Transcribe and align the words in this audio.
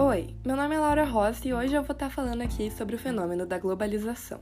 Oi, 0.00 0.32
meu 0.46 0.54
nome 0.54 0.76
é 0.76 0.78
Laura 0.78 1.02
Rossi 1.02 1.48
e 1.48 1.52
hoje 1.52 1.74
eu 1.74 1.82
vou 1.82 1.92
estar 1.92 2.08
falando 2.08 2.40
aqui 2.40 2.70
sobre 2.70 2.94
o 2.94 2.98
fenômeno 2.98 3.44
da 3.44 3.58
globalização. 3.58 4.40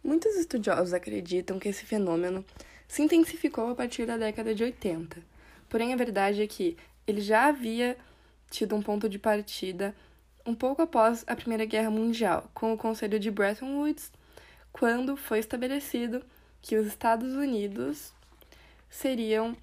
Muitos 0.00 0.36
estudiosos 0.36 0.94
acreditam 0.94 1.58
que 1.58 1.68
esse 1.68 1.84
fenômeno 1.84 2.44
se 2.86 3.02
intensificou 3.02 3.68
a 3.68 3.74
partir 3.74 4.06
da 4.06 4.16
década 4.16 4.54
de 4.54 4.62
80. 4.62 5.20
Porém, 5.68 5.92
a 5.92 5.96
verdade 5.96 6.40
é 6.40 6.46
que 6.46 6.76
ele 7.04 7.20
já 7.20 7.48
havia 7.48 7.96
tido 8.48 8.76
um 8.76 8.80
ponto 8.80 9.08
de 9.08 9.18
partida 9.18 9.92
um 10.46 10.54
pouco 10.54 10.82
após 10.82 11.24
a 11.26 11.34
Primeira 11.34 11.64
Guerra 11.64 11.90
Mundial, 11.90 12.48
com 12.54 12.72
o 12.72 12.78
Conselho 12.78 13.18
de 13.18 13.28
Bretton 13.28 13.76
Woods, 13.76 14.12
quando 14.72 15.16
foi 15.16 15.40
estabelecido 15.40 16.24
que 16.62 16.76
os 16.76 16.86
Estados 16.86 17.32
Unidos 17.32 18.14
seriam 18.94 19.56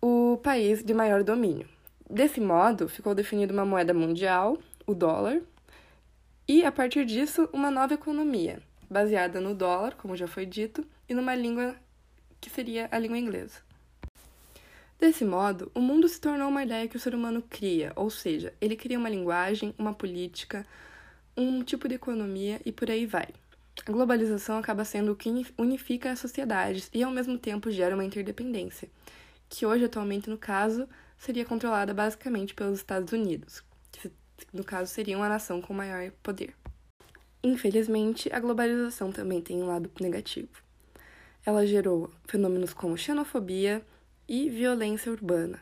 o 0.00 0.38
país 0.40 0.84
de 0.84 0.94
maior 0.94 1.24
domínio. 1.24 1.68
Desse 2.08 2.40
modo, 2.40 2.88
ficou 2.88 3.12
definida 3.12 3.52
uma 3.52 3.64
moeda 3.64 3.92
mundial, 3.92 4.56
o 4.86 4.94
dólar, 4.94 5.42
e 6.46 6.64
a 6.64 6.70
partir 6.70 7.04
disso, 7.04 7.48
uma 7.52 7.70
nova 7.70 7.94
economia, 7.94 8.62
baseada 8.88 9.40
no 9.40 9.54
dólar, 9.54 9.96
como 9.96 10.16
já 10.16 10.28
foi 10.28 10.46
dito, 10.46 10.86
e 11.08 11.12
numa 11.12 11.34
língua 11.34 11.74
que 12.40 12.48
seria 12.48 12.88
a 12.92 12.98
língua 12.98 13.18
inglesa. 13.18 13.60
Desse 14.98 15.24
modo, 15.24 15.70
o 15.74 15.80
mundo 15.80 16.08
se 16.08 16.20
tornou 16.20 16.48
uma 16.48 16.62
ideia 16.62 16.88
que 16.88 16.96
o 16.96 17.00
ser 17.00 17.14
humano 17.14 17.42
cria, 17.42 17.92
ou 17.96 18.08
seja, 18.08 18.54
ele 18.60 18.76
cria 18.76 18.98
uma 18.98 19.10
linguagem, 19.10 19.74
uma 19.76 19.92
política, 19.92 20.64
um 21.36 21.62
tipo 21.62 21.88
de 21.88 21.96
economia 21.96 22.60
e 22.64 22.70
por 22.70 22.90
aí 22.90 23.06
vai. 23.06 23.28
A 23.86 23.92
globalização 23.92 24.58
acaba 24.58 24.84
sendo 24.84 25.12
o 25.12 25.16
que 25.16 25.30
unifica 25.56 26.10
as 26.10 26.18
sociedades 26.18 26.90
e 26.92 27.02
ao 27.02 27.10
mesmo 27.10 27.38
tempo 27.38 27.70
gera 27.70 27.94
uma 27.94 28.04
interdependência, 28.04 28.88
que 29.48 29.64
hoje, 29.64 29.84
atualmente, 29.84 30.28
no 30.28 30.36
caso, 30.36 30.88
seria 31.16 31.44
controlada 31.44 31.94
basicamente 31.94 32.54
pelos 32.54 32.78
Estados 32.78 33.12
Unidos, 33.12 33.62
que 33.90 34.10
no 34.52 34.64
caso 34.64 34.92
seria 34.92 35.16
uma 35.16 35.28
nação 35.28 35.60
com 35.60 35.72
maior 35.72 36.10
poder. 36.22 36.54
Infelizmente, 37.42 38.28
a 38.32 38.40
globalização 38.40 39.10
também 39.10 39.40
tem 39.40 39.62
um 39.62 39.66
lado 39.66 39.90
negativo. 40.00 40.50
Ela 41.46 41.66
gerou 41.66 42.10
fenômenos 42.26 42.74
como 42.74 42.98
xenofobia, 42.98 43.84
e 44.28 44.50
violência 44.50 45.10
urbana. 45.10 45.58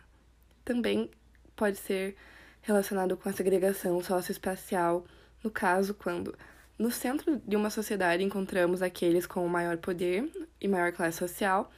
Também 0.64 1.08
pode 1.54 1.76
ser 1.76 2.16
relacionado 2.60 3.16
com 3.16 3.28
a 3.28 3.32
segregação 3.32 4.02
socioespacial, 4.02 5.06
no 5.42 5.50
caso, 5.50 5.94
quando 5.94 6.36
no 6.78 6.90
centro 6.90 7.40
de 7.46 7.56
uma 7.56 7.70
sociedade 7.70 8.22
encontramos 8.22 8.82
aqueles 8.82 9.26
com 9.26 9.46
maior 9.48 9.78
poder 9.78 10.30
e 10.60 10.68
maior 10.68 10.92
classe 10.92 11.18
social, 11.18 11.70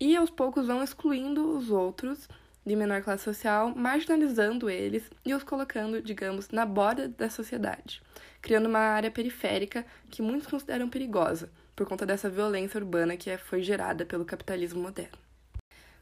e 0.00 0.16
aos 0.16 0.30
poucos 0.30 0.66
vão 0.66 0.82
excluindo 0.82 1.56
os 1.56 1.70
outros 1.70 2.28
de 2.64 2.76
menor 2.76 3.02
classe 3.02 3.24
social, 3.24 3.74
marginalizando 3.74 4.70
eles 4.70 5.10
e 5.24 5.34
os 5.34 5.42
colocando, 5.42 6.00
digamos, 6.00 6.50
na 6.50 6.64
borda 6.64 7.08
da 7.08 7.28
sociedade, 7.28 8.00
criando 8.40 8.66
uma 8.66 8.78
área 8.78 9.10
periférica 9.10 9.84
que 10.10 10.22
muitos 10.22 10.46
consideram 10.46 10.88
perigosa 10.88 11.50
por 11.74 11.86
conta 11.86 12.04
dessa 12.04 12.28
violência 12.28 12.78
urbana 12.78 13.16
que 13.16 13.36
foi 13.38 13.62
gerada 13.62 14.04
pelo 14.04 14.24
capitalismo 14.24 14.82
moderno. 14.82 15.18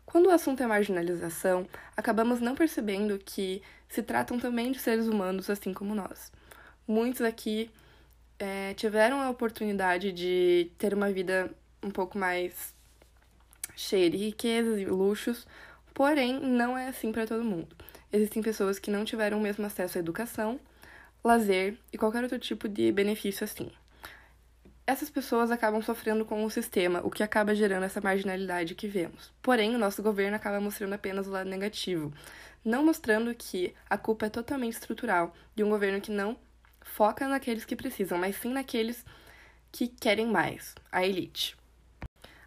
Quando 0.05 0.27
o 0.27 0.31
assunto 0.31 0.62
é 0.62 0.67
marginalização, 0.67 1.67
acabamos 1.97 2.41
não 2.41 2.55
percebendo 2.55 3.19
que 3.19 3.62
se 3.89 4.03
tratam 4.03 4.39
também 4.39 4.73
de 4.73 4.79
seres 4.79 5.07
humanos 5.07 5.48
assim 5.51 5.73
como 5.73 5.95
nós. 5.95 6.33
Muitos 6.87 7.23
aqui 7.23 7.70
é, 8.39 8.75
tiveram 8.75 9.20
a 9.20 9.31
oportunidade 9.31 10.12
de 10.12 10.70
ter 10.79 10.95
uma 10.95 11.11
vida 11.11 11.51
um 11.83 11.91
pouco 11.91 12.19
mais 12.19 12.75
cheia 13.75 14.11
de 14.11 14.17
riquezas 14.17 14.79
e 14.79 14.84
luxos, 14.84 15.47
porém 15.95 16.41
não 16.41 16.77
é 16.77 16.89
assim 16.89 17.12
para 17.12 17.27
todo 17.27 17.45
mundo. 17.45 17.69
Existem 18.12 18.42
pessoas 18.42 18.79
que 18.79 18.91
não 18.91 19.05
tiveram 19.05 19.39
o 19.39 19.42
mesmo 19.42 19.67
acesso 19.67 19.98
à 19.98 20.01
educação, 20.01 20.58
lazer 21.23 21.77
e 21.92 21.98
qualquer 21.98 22.23
outro 22.23 22.39
tipo 22.39 22.69
de 22.69 22.91
benefício 22.92 23.45
assim 23.45 23.70
essas 24.86 25.11
pessoas 25.11 25.51
acabam 25.51 25.83
sofrendo 25.83 26.25
com 26.25 26.45
o 26.45 26.51
sistema, 26.51 27.01
o 27.02 27.11
que 27.11 27.23
acaba 27.23 27.55
gerando 27.55 27.83
essa 27.83 28.01
marginalidade 28.01 28.77
que 28.77 28.86
vemos. 28.86 29.33
Porém, 29.42 29.75
o 29.75 29.79
nosso 29.79 30.01
governo 30.02 30.36
acaba 30.36 30.61
mostrando 30.61 30.92
apenas 30.92 31.27
o 31.27 31.30
lado 31.30 31.51
negativo, 31.51 32.13
não 32.64 32.85
mostrando 32.85 33.35
que 33.35 33.75
a 33.91 33.98
culpa 33.98 34.27
é 34.27 34.30
totalmente 34.30 34.75
estrutural 34.75 35.35
de 35.57 35.64
um 35.64 35.70
governo 35.70 36.01
que 36.01 36.13
não 36.13 36.36
foca 36.95 37.29
naqueles 37.29 37.64
que 37.64 37.77
precisam, 37.77 38.19
mas 38.19 38.36
sim 38.36 38.52
naqueles 38.52 39.05
que 39.70 39.89
querem 39.89 40.27
mais, 40.27 40.74
a 40.91 41.05
elite. 41.05 41.57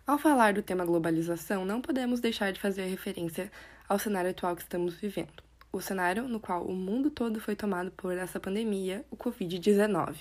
Ao 0.06 0.18
falar 0.18 0.54
do 0.54 0.64
tema 0.64 0.86
globalização, 0.86 1.66
não 1.66 1.82
podemos 1.82 2.20
deixar 2.20 2.52
de 2.52 2.60
fazer 2.60 2.86
referência 2.86 3.52
ao 3.88 4.00
cenário 4.00 4.32
atual 4.32 4.56
que 4.56 4.64
estamos 4.64 4.96
vivendo. 4.96 5.44
O 5.72 5.80
cenário 5.80 6.28
no 6.28 6.40
qual 6.40 6.66
o 6.66 6.74
mundo 6.74 7.12
todo 7.12 7.40
foi 7.40 7.56
tomado 7.56 7.92
por 7.92 8.18
essa 8.18 8.40
pandemia, 8.40 9.06
o 9.12 9.16
Covid-19 9.16 10.16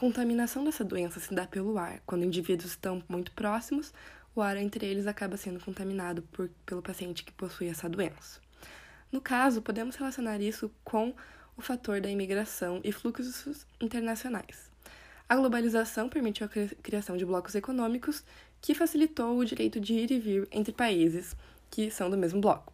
contaminação 0.00 0.64
dessa 0.64 0.82
doença 0.82 1.20
se 1.20 1.34
dá 1.34 1.46
pelo 1.46 1.76
ar. 1.76 2.00
Quando 2.06 2.24
indivíduos 2.24 2.70
estão 2.70 3.04
muito 3.06 3.32
próximos, 3.32 3.92
o 4.34 4.40
ar 4.40 4.56
entre 4.56 4.86
eles 4.86 5.06
acaba 5.06 5.36
sendo 5.36 5.62
contaminado 5.62 6.22
por, 6.32 6.48
pelo 6.64 6.80
paciente 6.80 7.22
que 7.22 7.30
possui 7.32 7.68
essa 7.68 7.86
doença. 7.86 8.40
No 9.12 9.20
caso, 9.20 9.60
podemos 9.60 9.96
relacionar 9.96 10.40
isso 10.40 10.70
com 10.82 11.14
o 11.60 11.62
fator 11.62 12.00
da 12.00 12.08
imigração 12.08 12.80
e 12.82 12.90
fluxos 12.90 13.66
internacionais. 13.78 14.70
A 15.28 15.36
globalização 15.36 16.08
permitiu 16.08 16.46
a 16.46 16.82
criação 16.82 17.18
de 17.18 17.24
blocos 17.26 17.54
econômicos 17.54 18.24
que 18.62 18.74
facilitou 18.74 19.36
o 19.36 19.44
direito 19.44 19.78
de 19.78 19.92
ir 19.92 20.10
e 20.10 20.18
vir 20.18 20.48
entre 20.50 20.72
países 20.72 21.36
que 21.70 21.90
são 21.90 22.08
do 22.08 22.16
mesmo 22.16 22.40
bloco. 22.40 22.72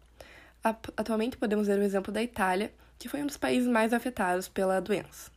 Atualmente, 0.63 1.37
podemos 1.37 1.67
ver 1.67 1.77
o 1.77 1.83
exemplo 1.83 2.13
da 2.13 2.23
Itália, 2.23 2.73
que 2.97 3.09
foi 3.09 3.21
um 3.21 3.27
dos 3.27 3.37
países 3.37 3.67
mais 3.67 3.91
afetados 3.91 4.47
pela 4.47 4.79
doença. 4.79 5.29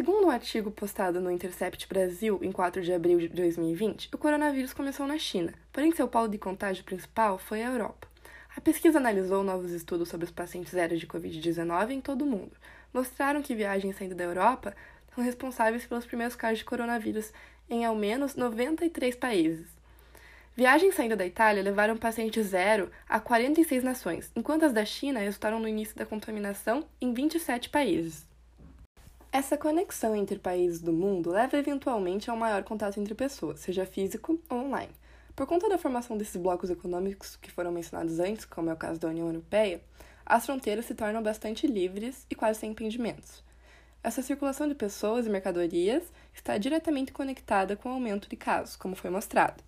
Segundo 0.00 0.26
um 0.26 0.30
artigo 0.30 0.70
postado 0.70 1.20
no 1.20 1.30
Intercept 1.30 1.88
Brasil 1.88 2.38
em 2.40 2.52
4 2.52 2.82
de 2.82 2.92
abril 2.92 3.18
de 3.18 3.28
2020, 3.28 4.10
o 4.14 4.18
coronavírus 4.18 4.72
começou 4.72 5.06
na 5.08 5.18
China, 5.18 5.52
porém 5.72 5.92
seu 5.92 6.06
polo 6.06 6.28
de 6.28 6.38
contágio 6.38 6.84
principal 6.84 7.36
foi 7.36 7.62
a 7.62 7.70
Europa. 7.70 8.12
A 8.54 8.60
pesquisa 8.60 8.98
analisou 8.98 9.42
novos 9.42 9.70
estudos 9.70 10.10
sobre 10.10 10.26
os 10.26 10.30
pacientes 10.30 10.72
zero 10.72 10.96
de 10.96 11.06
Covid-19 11.06 11.90
em 11.90 12.00
todo 12.02 12.22
o 12.22 12.26
mundo. 12.26 12.52
Mostraram 12.92 13.42
que 13.42 13.54
viagens 13.54 13.96
saindo 13.96 14.14
da 14.14 14.24
Europa 14.24 14.74
são 15.14 15.24
responsáveis 15.24 15.86
pelos 15.86 16.06
primeiros 16.06 16.36
casos 16.36 16.58
de 16.58 16.64
coronavírus 16.64 17.32
em 17.68 17.84
ao 17.84 17.94
menos 17.94 18.34
93 18.34 19.16
países. 19.16 19.66
Viagens 20.54 20.94
saindo 20.94 21.16
da 21.16 21.24
Itália 21.24 21.62
levaram 21.62 21.96
pacientes 21.96 22.48
zero 22.48 22.90
a 23.08 23.18
46 23.18 23.82
nações, 23.82 24.30
enquanto 24.36 24.64
as 24.64 24.72
da 24.72 24.84
China 24.84 25.20
resultaram 25.20 25.58
no 25.58 25.66
início 25.66 25.96
da 25.96 26.04
contaminação 26.04 26.84
em 27.00 27.14
27 27.14 27.70
países. 27.70 28.26
Essa 29.32 29.56
conexão 29.56 30.14
entre 30.14 30.38
países 30.38 30.82
do 30.82 30.92
mundo 30.92 31.30
leva 31.30 31.56
eventualmente 31.56 32.28
a 32.28 32.34
um 32.34 32.36
maior 32.36 32.62
contato 32.64 33.00
entre 33.00 33.14
pessoas, 33.14 33.60
seja 33.60 33.86
físico 33.86 34.38
ou 34.50 34.58
online. 34.58 34.92
Por 35.34 35.46
conta 35.46 35.70
da 35.70 35.78
formação 35.78 36.18
desses 36.18 36.36
blocos 36.36 36.68
econômicos 36.68 37.36
que 37.36 37.50
foram 37.50 37.72
mencionados 37.72 38.20
antes, 38.20 38.44
como 38.44 38.68
é 38.68 38.74
o 38.74 38.76
caso 38.76 39.00
da 39.00 39.08
União 39.08 39.26
Europeia, 39.28 39.80
as 40.24 40.46
fronteiras 40.46 40.86
se 40.86 40.94
tornam 40.94 41.22
bastante 41.22 41.66
livres 41.66 42.26
e 42.30 42.34
quase 42.34 42.60
sem 42.60 42.70
impedimentos. 42.70 43.42
Essa 44.02 44.22
circulação 44.22 44.68
de 44.68 44.74
pessoas 44.74 45.26
e 45.26 45.30
mercadorias 45.30 46.02
está 46.34 46.58
diretamente 46.58 47.12
conectada 47.12 47.76
com 47.76 47.88
o 47.88 47.92
aumento 47.92 48.28
de 48.28 48.36
casos, 48.36 48.74
como 48.74 48.96
foi 48.96 49.10
mostrado. 49.10 49.62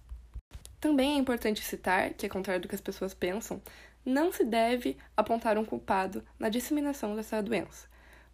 Também 0.80 1.14
é 1.14 1.18
importante 1.18 1.62
citar 1.62 2.12
que, 2.14 2.26
ao 2.26 2.32
contrário 2.32 2.60
do 2.60 2.68
que 2.68 2.74
as 2.74 2.80
pessoas 2.80 3.14
pensam, 3.14 3.62
não 4.04 4.32
se 4.32 4.44
deve 4.44 4.98
apontar 5.16 5.56
um 5.56 5.64
culpado 5.64 6.22
na 6.38 6.48
disseminação 6.48 7.16
dessa 7.16 7.42
doença. 7.42 7.88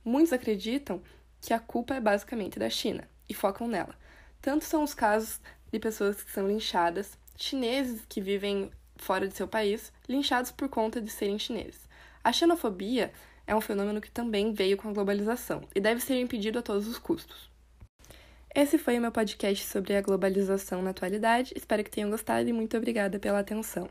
Muitos 0.04 0.32
acreditam 0.32 1.02
que 1.40 1.52
a 1.52 1.60
culpa 1.60 1.94
é 1.94 2.00
basicamente 2.00 2.58
da 2.58 2.68
China 2.68 3.08
e 3.28 3.34
focam 3.34 3.68
nela. 3.68 3.94
Tanto 4.40 4.64
são 4.64 4.82
os 4.82 4.94
casos 4.94 5.38
de 5.70 5.78
pessoas 5.78 6.22
que 6.22 6.32
são 6.32 6.48
linchadas, 6.48 7.16
chineses 7.36 8.04
que 8.08 8.20
vivem 8.20 8.70
fora 8.96 9.28
de 9.28 9.36
seu 9.36 9.46
país, 9.46 9.92
linchados 10.08 10.50
por 10.50 10.68
conta 10.68 11.00
de 11.00 11.10
serem 11.10 11.38
chineses. 11.38 11.88
A 12.22 12.32
xenofobia 12.32 13.12
é 13.46 13.54
um 13.56 13.60
fenômeno 13.60 14.00
que 14.00 14.10
também 14.10 14.52
veio 14.52 14.76
com 14.76 14.88
a 14.88 14.92
globalização 14.92 15.62
e 15.74 15.80
deve 15.80 16.00
ser 16.00 16.20
impedido 16.20 16.58
a 16.58 16.62
todos 16.62 16.86
os 16.86 16.98
custos. 16.98 17.50
Esse 18.54 18.76
foi 18.78 18.98
o 18.98 19.00
meu 19.00 19.12
podcast 19.12 19.64
sobre 19.66 19.96
a 19.96 20.02
globalização 20.02 20.82
na 20.82 20.90
atualidade. 20.90 21.54
Espero 21.56 21.82
que 21.82 21.90
tenham 21.90 22.10
gostado 22.10 22.48
e 22.48 22.52
muito 22.52 22.76
obrigada 22.76 23.18
pela 23.18 23.38
atenção. 23.38 23.88